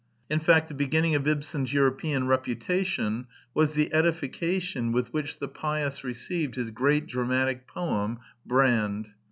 In 0.31 0.39
fact, 0.39 0.67
the 0.67 0.73
beginning 0.73 1.13
of 1.13 1.27
Ibsen's 1.27 1.71
Euro 1.73 1.91
pean 1.91 2.23
reputation 2.23 3.27
was 3.53 3.73
the 3.73 3.93
edification 3.93 4.91
with 4.91 5.13
which 5.13 5.37
the 5.37 5.47
pious 5.47 6.03
received 6.03 6.55
his 6.55 6.71
great 6.71 7.05
dramatic 7.05 7.67
poem 7.67 8.17
Brand. 8.43 9.09